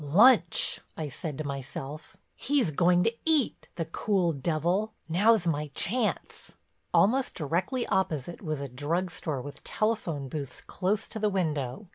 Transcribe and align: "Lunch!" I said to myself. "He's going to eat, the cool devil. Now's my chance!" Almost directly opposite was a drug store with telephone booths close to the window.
"Lunch!" 0.03 0.81
I 0.97 1.09
said 1.09 1.37
to 1.37 1.43
myself. 1.43 2.17
"He's 2.33 2.71
going 2.71 3.03
to 3.03 3.13
eat, 3.23 3.67
the 3.75 3.85
cool 3.85 4.31
devil. 4.31 4.93
Now's 5.07 5.45
my 5.45 5.69
chance!" 5.75 6.53
Almost 6.91 7.35
directly 7.35 7.85
opposite 7.85 8.41
was 8.41 8.61
a 8.61 8.67
drug 8.67 9.11
store 9.11 9.43
with 9.43 9.63
telephone 9.63 10.27
booths 10.27 10.59
close 10.61 11.07
to 11.09 11.19
the 11.19 11.29
window. 11.29 11.87